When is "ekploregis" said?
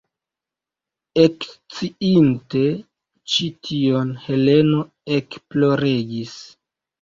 5.19-6.35